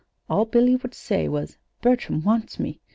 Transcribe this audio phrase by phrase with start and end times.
[0.31, 2.79] All Billy would say, was, 'Bertram wants me.'